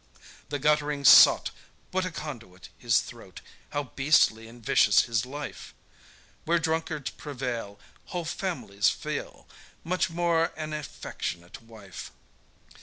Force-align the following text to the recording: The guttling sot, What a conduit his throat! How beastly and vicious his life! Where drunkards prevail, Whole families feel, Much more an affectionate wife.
The 0.49 0.57
guttling 0.57 1.05
sot, 1.05 1.51
What 1.91 2.05
a 2.05 2.09
conduit 2.11 2.69
his 2.75 3.01
throat! 3.01 3.41
How 3.69 3.83
beastly 3.83 4.47
and 4.47 4.65
vicious 4.65 5.01
his 5.03 5.27
life! 5.27 5.75
Where 6.43 6.57
drunkards 6.57 7.11
prevail, 7.11 7.79
Whole 8.05 8.25
families 8.25 8.89
feel, 8.89 9.47
Much 9.83 10.09
more 10.09 10.53
an 10.57 10.73
affectionate 10.73 11.61
wife. 11.61 12.11